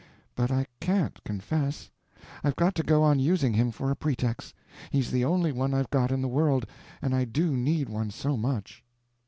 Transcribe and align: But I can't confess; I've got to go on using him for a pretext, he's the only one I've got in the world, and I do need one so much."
But 0.35 0.49
I 0.51 0.65
can't 0.79 1.23
confess; 1.23 1.91
I've 2.43 2.55
got 2.55 2.73
to 2.73 2.81
go 2.81 3.03
on 3.03 3.19
using 3.19 3.53
him 3.53 3.69
for 3.69 3.91
a 3.91 3.95
pretext, 3.95 4.55
he's 4.89 5.11
the 5.11 5.23
only 5.23 5.51
one 5.51 5.75
I've 5.75 5.91
got 5.91 6.11
in 6.11 6.23
the 6.23 6.27
world, 6.27 6.65
and 7.03 7.13
I 7.13 7.23
do 7.23 7.55
need 7.55 7.87
one 7.87 8.09
so 8.09 8.35
much." 8.35 8.83